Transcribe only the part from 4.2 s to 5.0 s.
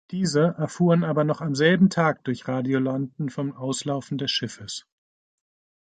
Schiffes.